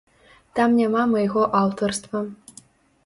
Там 0.59 0.71
няма 0.79 1.03
майго 1.11 1.41
аўтарства. 1.63 2.27